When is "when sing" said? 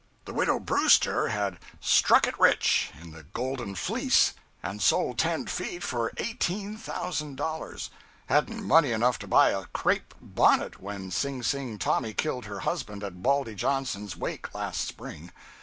10.81-11.43